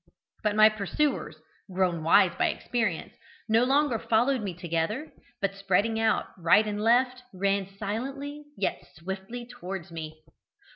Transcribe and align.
But 0.41 0.55
my 0.55 0.67
pursuers, 0.67 1.35
grown 1.71 2.01
wise 2.03 2.31
by 2.35 2.47
experience, 2.47 3.13
no 3.47 3.63
longer 3.63 3.99
followed 3.99 4.41
me 4.41 4.55
together, 4.55 5.11
but, 5.41 5.53
spreading 5.53 5.99
out 5.99 6.25
right 6.39 6.65
and 6.65 6.81
left 6.81 7.21
ran 7.35 7.67
silently 7.77 8.45
yet 8.57 8.83
swiftly 8.95 9.45
towards 9.45 9.91
me. 9.91 10.23